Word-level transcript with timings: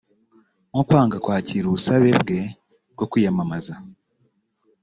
nko 0.71 0.81
kwanga 0.87 1.17
kwakira 1.23 1.65
ubusabe 1.67 2.09
bwe 2.21 2.39
bwo 2.93 3.05
kwiyamamaza 3.11 3.73